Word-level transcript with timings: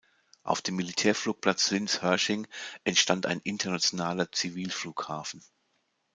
Auf 0.41 0.63
dem 0.63 0.77
Militärflugplatz 0.77 1.69
Linz 1.69 2.01
Hörsching 2.01 2.47
entstand 2.85 3.27
ein 3.27 3.39
internationaler 3.39 4.31
Zivilflughafen. 4.31 5.43